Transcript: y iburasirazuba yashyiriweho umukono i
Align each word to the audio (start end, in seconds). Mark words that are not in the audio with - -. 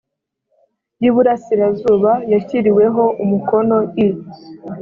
y 1.01 1.03
iburasirazuba 1.09 2.11
yashyiriweho 2.33 3.03
umukono 3.23 3.77
i 4.05 4.07